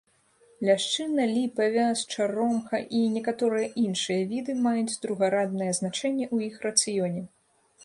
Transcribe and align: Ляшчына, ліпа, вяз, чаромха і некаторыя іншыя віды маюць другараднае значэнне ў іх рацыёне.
Ляшчына, 0.67 1.25
ліпа, 1.33 1.67
вяз, 1.75 1.99
чаромха 2.15 2.79
і 3.01 3.03
некаторыя 3.19 3.69
іншыя 3.83 4.25
віды 4.33 4.57
маюць 4.65 4.99
другараднае 5.07 5.71
значэнне 5.83 6.25
ў 6.33 6.37
іх 6.51 6.55
рацыёне. 6.69 7.21